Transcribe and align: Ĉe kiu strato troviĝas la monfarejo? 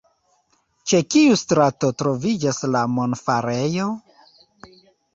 Ĉe 0.91 1.01
kiu 1.15 1.35
strato 1.41 1.93
troviĝas 2.03 2.65
la 2.77 2.83
monfarejo? 2.97 3.95